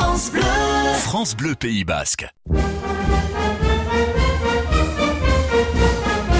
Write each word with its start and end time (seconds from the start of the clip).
France 0.00 0.30
Bleu. 0.30 0.42
France 1.00 1.36
Bleu 1.36 1.54
Pays 1.56 1.82
Basque. 1.82 2.32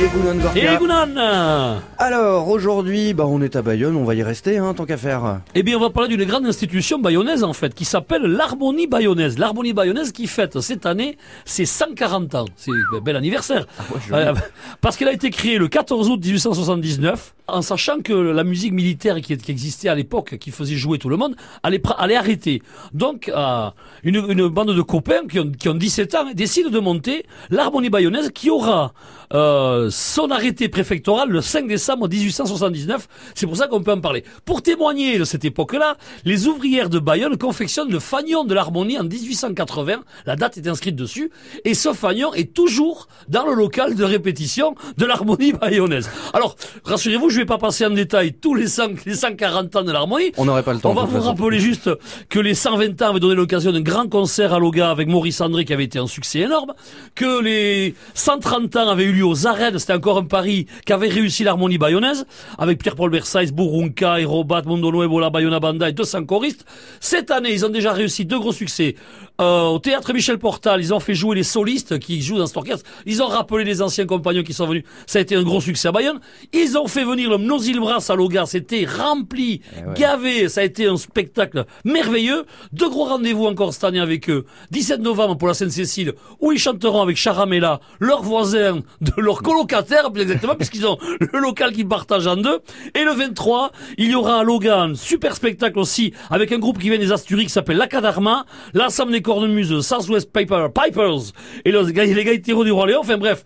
Et 0.00 0.08
Gounan 0.08 0.36
Gorka. 0.40 0.58
Et 0.58 0.78
Gounan 0.78 1.78
Alors 1.98 2.48
aujourd'hui, 2.48 3.12
bah 3.12 3.26
on 3.28 3.42
est 3.42 3.54
à 3.54 3.60
Bayonne, 3.60 3.94
on 3.96 4.04
va 4.04 4.14
y 4.14 4.22
rester, 4.22 4.56
hein, 4.56 4.72
tant 4.72 4.86
qu'à 4.86 4.96
faire. 4.96 5.42
Eh 5.54 5.62
bien, 5.62 5.76
on 5.76 5.80
va 5.80 5.90
parler 5.90 6.08
d'une 6.08 6.24
grande 6.24 6.46
institution 6.46 6.98
bayonnaise, 6.98 7.44
en 7.44 7.52
fait, 7.52 7.74
qui 7.74 7.84
s'appelle 7.84 8.22
l'Harmonie 8.22 8.86
bayonnaise. 8.86 9.38
L'Harmonie 9.38 9.74
bayonnaise 9.74 10.12
qui 10.12 10.28
fête 10.28 10.58
cette 10.60 10.86
année 10.86 11.18
ses 11.44 11.66
140 11.66 12.34
ans. 12.34 12.46
C'est 12.56 12.70
un 12.96 13.00
bel 13.00 13.16
anniversaire. 13.16 13.66
ouais, 13.94 14.00
joli. 14.08 14.22
Euh, 14.22 14.32
parce 14.80 14.96
qu'elle 14.96 15.08
a 15.08 15.12
été 15.12 15.28
créée 15.28 15.58
le 15.58 15.68
14 15.68 16.08
août 16.08 16.24
1879, 16.24 17.34
en 17.52 17.62
sachant 17.62 18.00
que 18.00 18.12
la 18.12 18.44
musique 18.44 18.72
militaire 18.72 19.20
qui, 19.20 19.32
existait 19.32 19.88
à 19.88 19.94
l'époque, 19.94 20.38
qui 20.38 20.50
faisait 20.50 20.76
jouer 20.76 20.98
tout 20.98 21.08
le 21.08 21.16
monde, 21.16 21.36
allait, 21.62 21.80
arrêter. 22.16 22.62
Donc, 22.94 23.28
euh, 23.28 23.70
une, 24.02 24.24
une 24.28 24.48
bande 24.48 24.74
de 24.74 24.82
copains 24.82 25.26
qui 25.30 25.38
ont, 25.38 25.50
qui 25.50 25.68
ont 25.68 25.74
17 25.74 26.14
ans 26.14 26.24
décident 26.34 26.70
de 26.70 26.78
monter 26.78 27.26
l'Harmonie 27.50 27.90
bayonnaise 27.90 28.30
qui 28.32 28.50
aura 28.50 28.92
euh, 29.34 29.88
son 29.90 30.30
arrêté 30.30 30.68
préfectoral 30.68 31.30
le 31.30 31.40
5 31.40 31.66
décembre 31.66 32.08
1879. 32.08 33.08
C'est 33.34 33.46
pour 33.46 33.56
ça 33.56 33.66
qu'on 33.66 33.82
peut 33.82 33.92
en 33.92 34.00
parler. 34.00 34.24
Pour 34.44 34.62
témoigner 34.62 35.18
de 35.18 35.24
cette 35.24 35.44
époque-là, 35.44 35.96
les 36.24 36.48
ouvrières 36.48 36.90
de 36.90 36.98
Bayonne 36.98 37.38
confectionnent 37.38 37.90
le 37.90 37.98
fanion 37.98 38.44
de 38.44 38.54
l'harmonie 38.54 38.98
en 38.98 39.04
1880. 39.04 40.02
La 40.26 40.36
date 40.36 40.58
est 40.58 40.68
inscrite 40.68 40.96
dessus. 40.96 41.30
Et 41.64 41.74
ce 41.74 41.92
fanion 41.94 42.34
est 42.34 42.52
toujours 42.52 43.08
dans 43.28 43.46
le 43.46 43.54
local 43.54 43.94
de 43.94 44.04
répétition 44.04 44.74
de 44.98 45.06
l'harmonie 45.06 45.52
bayonnaise. 45.60 46.10
Alors, 46.34 46.56
rassurez-vous, 46.84 47.30
je 47.30 47.38
vais 47.38 47.41
pas 47.46 47.58
passer 47.58 47.86
en 47.86 47.90
détail 47.90 48.32
tous 48.32 48.54
les, 48.54 48.66
100 48.66 49.04
les 49.06 49.14
140 49.14 49.76
ans 49.76 49.82
de 49.82 49.92
l'harmonie. 49.92 50.32
On 50.36 50.44
n'aurait 50.44 50.62
pas 50.62 50.72
le 50.72 50.80
temps. 50.80 50.90
On 50.90 50.94
va 50.94 51.04
vous 51.04 51.16
façon. 51.16 51.34
rappeler 51.34 51.58
juste 51.58 51.90
que 52.28 52.38
les 52.38 52.54
120 52.54 53.00
ans 53.02 53.10
avaient 53.10 53.20
donné 53.20 53.34
l'occasion 53.34 53.72
d'un 53.72 53.80
grand 53.80 54.08
concert 54.08 54.52
à 54.52 54.58
Loga 54.58 54.90
avec 54.90 55.08
Maurice 55.08 55.40
André 55.40 55.64
qui 55.64 55.72
avait 55.72 55.84
été 55.84 55.98
un 55.98 56.06
succès 56.06 56.40
énorme, 56.40 56.74
que 57.14 57.42
les 57.42 57.94
130 58.14 58.76
ans 58.76 58.88
avaient 58.88 59.04
eu 59.04 59.12
lieu 59.12 59.26
aux 59.26 59.46
arènes, 59.46 59.78
c'était 59.78 59.92
encore 59.92 60.18
un 60.18 60.24
pari 60.24 60.66
qu'avait 60.86 61.08
réussi 61.08 61.44
l'harmonie 61.44 61.78
bayonnaise, 61.78 62.26
avec 62.58 62.78
Pierre-Paul 62.82 63.10
Versailles, 63.10 63.52
Bourunka, 63.52 64.16
Robat, 64.24 64.62
Mondo 64.62 64.92
Nuevo, 64.92 65.20
La 65.20 65.30
Bayona 65.30 65.60
Banda 65.60 65.88
et 65.88 65.92
200 65.92 66.24
choristes. 66.24 66.64
Cette 67.00 67.30
année, 67.30 67.52
ils 67.52 67.64
ont 67.64 67.70
déjà 67.70 67.92
réussi 67.92 68.24
deux 68.24 68.38
gros 68.38 68.52
succès. 68.52 68.96
Euh, 69.42 69.64
au 69.64 69.78
théâtre 69.80 70.12
Michel 70.12 70.38
Portal, 70.38 70.80
ils 70.80 70.94
ont 70.94 71.00
fait 71.00 71.14
jouer 71.14 71.34
les 71.34 71.42
solistes 71.42 71.98
qui 71.98 72.22
jouent 72.22 72.38
dans 72.38 72.46
cet 72.46 72.56
orchestre. 72.56 72.88
Ils 73.06 73.22
ont 73.22 73.26
rappelé 73.26 73.64
les 73.64 73.82
anciens 73.82 74.06
compagnons 74.06 74.44
qui 74.44 74.52
sont 74.52 74.66
venus. 74.66 74.84
Ça 75.06 75.18
a 75.18 75.22
été 75.22 75.34
un 75.34 75.42
gros 75.42 75.60
succès 75.60 75.88
à 75.88 75.92
Bayonne. 75.92 76.20
Ils 76.52 76.78
ont 76.78 76.86
fait 76.86 77.04
venir 77.04 77.28
le 77.28 77.38
Nosilbras 77.38 78.06
à 78.08 78.14
Loga. 78.14 78.46
C'était 78.46 78.86
rempli, 78.86 79.60
gavé. 79.96 80.48
Ça 80.48 80.60
a 80.60 80.64
été 80.64 80.86
un 80.86 80.96
spectacle 80.96 81.64
merveilleux. 81.84 82.44
Deux 82.72 82.88
gros 82.88 83.04
rendez-vous 83.04 83.46
encore 83.46 83.74
cette 83.74 83.82
année 83.82 83.98
avec 83.98 84.30
eux. 84.30 84.44
17 84.70 85.00
novembre 85.00 85.36
pour 85.36 85.48
la 85.48 85.54
Sainte-Cécile, 85.54 86.12
où 86.38 86.52
ils 86.52 86.58
chanteront 86.58 87.02
avec 87.02 87.16
Charamella, 87.16 87.80
leurs 87.98 88.22
voisins, 88.22 88.80
de 89.00 89.12
leurs 89.16 89.42
colocataires, 89.42 90.12
plus 90.12 90.22
exactement, 90.22 90.54
puisqu'ils 90.54 90.86
ont 90.86 90.98
le 91.32 91.40
local 91.40 91.72
qu'ils 91.72 91.88
partagent 91.88 92.28
en 92.28 92.36
deux. 92.36 92.60
Et 92.94 93.02
le 93.02 93.12
23, 93.12 93.72
il 93.98 94.10
y 94.10 94.14
aura 94.14 94.38
à 94.38 94.42
Logan, 94.44 94.94
super 94.94 95.34
spectacle 95.34 95.80
aussi, 95.80 96.12
avec 96.30 96.52
un 96.52 96.58
groupe 96.58 96.78
qui 96.78 96.90
vient 96.90 96.98
des 96.98 97.10
Asturies 97.10 97.44
qui 97.44 97.52
s'appelle 97.52 97.78
l'Acadarma, 97.78 98.46
l'ensemble 98.72 99.10
des 99.10 99.22
cornemuses, 99.32 99.80
Southwest 99.80 100.30
Piper, 100.30 100.66
Pipers, 100.74 101.32
et 101.64 101.72
les 101.72 101.92
gars, 101.92 102.04
les 102.04 102.24
gars 102.24 102.32
du 102.36 102.72
Roi 102.72 102.86
Léon, 102.86 103.00
enfin 103.00 103.16
bref. 103.16 103.44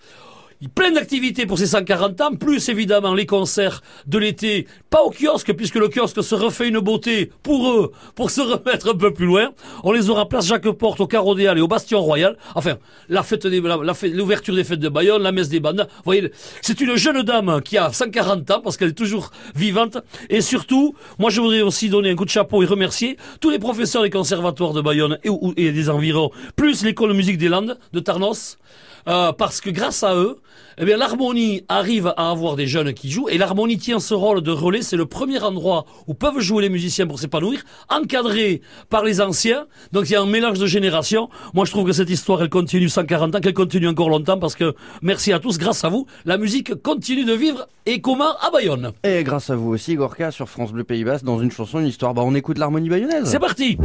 Plein 0.74 0.90
d'activités 0.90 1.44
pour 1.44 1.58
ces 1.58 1.66
140 1.66 2.20
ans, 2.22 2.34
plus 2.34 2.70
évidemment 2.70 3.12
les 3.12 3.26
concerts 3.26 3.82
de 4.06 4.16
l'été, 4.16 4.66
pas 4.88 5.02
au 5.02 5.10
kiosque, 5.10 5.52
puisque 5.52 5.74
le 5.74 5.88
kiosque 5.88 6.22
se 6.22 6.34
refait 6.34 6.68
une 6.68 6.78
beauté 6.78 7.30
pour 7.42 7.70
eux, 7.70 7.92
pour 8.14 8.30
se 8.30 8.40
remettre 8.40 8.90
un 8.90 8.96
peu 8.96 9.12
plus 9.12 9.26
loin. 9.26 9.50
On 9.84 9.92
les 9.92 10.08
aura 10.08 10.28
place 10.28 10.46
Jacques 10.46 10.70
Porte, 10.70 11.00
au 11.00 11.08
Halles 11.12 11.58
et 11.58 11.60
au 11.60 11.68
Bastion 11.68 12.00
Royal. 12.00 12.38
Enfin, 12.54 12.76
la 13.10 13.22
fête 13.22 13.46
des, 13.46 13.60
l'ouverture 13.60 14.54
des 14.54 14.64
fêtes 14.64 14.80
de 14.80 14.88
Bayonne, 14.88 15.22
la 15.22 15.32
messe 15.32 15.50
des 15.50 15.60
bandes. 15.60 15.86
Vous 15.96 16.02
voyez, 16.04 16.32
c'est 16.62 16.80
une 16.80 16.96
jeune 16.96 17.22
dame 17.22 17.60
qui 17.62 17.76
a 17.76 17.92
140 17.92 18.50
ans, 18.50 18.60
parce 18.62 18.78
qu'elle 18.78 18.90
est 18.90 18.92
toujours 18.92 19.32
vivante. 19.54 19.98
Et 20.30 20.40
surtout, 20.40 20.94
moi 21.18 21.28
je 21.28 21.42
voudrais 21.42 21.60
aussi 21.60 21.90
donner 21.90 22.10
un 22.10 22.16
coup 22.16 22.24
de 22.24 22.30
chapeau 22.30 22.62
et 22.62 22.66
remercier 22.66 23.18
tous 23.40 23.50
les 23.50 23.58
professeurs 23.58 24.02
des 24.02 24.10
conservatoires 24.10 24.72
de 24.72 24.80
Bayonne 24.80 25.18
et, 25.22 25.30
et 25.58 25.72
des 25.72 25.90
environs, 25.90 26.30
plus 26.56 26.82
l'école 26.82 27.10
de 27.10 27.14
musique 27.14 27.36
des 27.36 27.48
Landes 27.48 27.78
de 27.92 28.00
Tarnos. 28.00 28.56
Euh, 29.08 29.32
parce 29.32 29.60
que 29.60 29.70
grâce 29.70 30.02
à 30.02 30.16
eux, 30.16 30.38
eh 30.78 30.84
bien, 30.84 30.96
l'harmonie 30.96 31.62
arrive 31.68 32.12
à 32.16 32.30
avoir 32.30 32.54
des 32.54 32.66
jeunes 32.66 32.92
qui 32.92 33.10
jouent 33.10 33.28
et 33.28 33.38
l'harmonie 33.38 33.78
tient 33.78 33.98
ce 33.98 34.12
rôle 34.12 34.42
de 34.42 34.50
relais. 34.50 34.82
C'est 34.82 34.96
le 34.96 35.06
premier 35.06 35.42
endroit 35.42 35.86
où 36.06 36.14
peuvent 36.14 36.40
jouer 36.40 36.62
les 36.62 36.68
musiciens 36.68 37.06
pour 37.06 37.18
s'épanouir, 37.18 37.62
encadré 37.88 38.60
par 38.90 39.02
les 39.02 39.20
anciens. 39.20 39.66
Donc 39.92 40.10
il 40.10 40.12
y 40.12 40.16
a 40.16 40.20
un 40.20 40.26
mélange 40.26 40.58
de 40.58 40.66
générations. 40.66 41.30
Moi, 41.54 41.64
je 41.64 41.70
trouve 41.70 41.86
que 41.86 41.92
cette 41.92 42.10
histoire, 42.10 42.42
elle 42.42 42.50
continue 42.50 42.88
140 42.88 43.34
ans, 43.34 43.40
qu'elle 43.40 43.54
continue 43.54 43.88
encore 43.88 44.10
longtemps 44.10 44.38
parce 44.38 44.54
que 44.54 44.74
merci 45.00 45.32
à 45.32 45.38
tous, 45.38 45.56
grâce 45.58 45.82
à 45.84 45.88
vous, 45.88 46.06
la 46.26 46.36
musique 46.36 46.74
continue 46.82 47.24
de 47.24 47.32
vivre 47.32 47.66
et 47.86 48.00
comment 48.00 48.36
à 48.40 48.50
Bayonne. 48.50 48.92
Et 49.02 49.22
grâce 49.22 49.48
à 49.48 49.56
vous 49.56 49.70
aussi, 49.70 49.94
Gorka, 49.94 50.30
sur 50.30 50.48
France 50.48 50.72
Bleu 50.72 50.84
Pays 50.84 51.04
Basque, 51.04 51.24
dans 51.24 51.40
une 51.40 51.50
chanson, 51.50 51.80
une 51.80 51.86
histoire, 51.86 52.12
bah 52.12 52.22
on 52.24 52.34
écoute 52.34 52.58
l'harmonie 52.58 52.90
bayonnaise. 52.90 53.24
C'est 53.24 53.38
parti. 53.38 53.78